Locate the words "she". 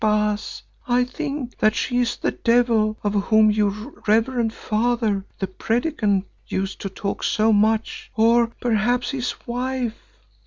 1.75-1.99